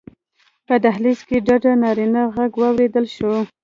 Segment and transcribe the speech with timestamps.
[0.67, 3.33] په دهلېز کې ډډ نارينه غږ واورېدل شو: